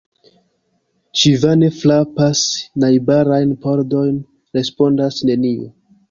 [1.23, 2.41] Ŝi vane frapas
[2.83, 4.17] najbarajn pordojn;
[4.59, 5.69] respondas neniu.